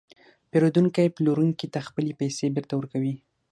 پېرودونکی 0.49 1.13
پلورونکي 1.15 1.67
ته 1.73 1.79
خپلې 1.87 2.11
پیسې 2.21 2.45
بېرته 2.55 2.73
ورکوي 2.77 3.15